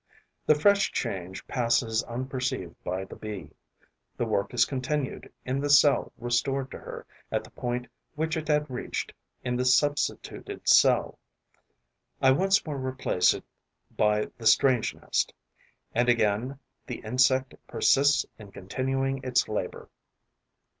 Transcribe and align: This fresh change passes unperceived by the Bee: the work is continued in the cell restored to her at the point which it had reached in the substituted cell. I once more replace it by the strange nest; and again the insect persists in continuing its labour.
This 0.47 0.59
fresh 0.59 0.91
change 0.91 1.45
passes 1.45 2.01
unperceived 2.05 2.73
by 2.83 3.05
the 3.05 3.15
Bee: 3.15 3.51
the 4.17 4.25
work 4.25 4.51
is 4.51 4.65
continued 4.65 5.31
in 5.45 5.59
the 5.59 5.69
cell 5.69 6.11
restored 6.17 6.71
to 6.71 6.79
her 6.79 7.05
at 7.31 7.43
the 7.43 7.51
point 7.51 7.85
which 8.15 8.35
it 8.35 8.47
had 8.47 8.67
reached 8.67 9.13
in 9.43 9.55
the 9.57 9.63
substituted 9.63 10.67
cell. 10.67 11.19
I 12.19 12.31
once 12.31 12.65
more 12.65 12.79
replace 12.79 13.35
it 13.35 13.43
by 13.95 14.25
the 14.39 14.47
strange 14.47 14.95
nest; 14.95 15.35
and 15.93 16.09
again 16.09 16.57
the 16.87 17.01
insect 17.01 17.53
persists 17.67 18.25
in 18.39 18.51
continuing 18.51 19.21
its 19.23 19.47
labour. 19.47 19.87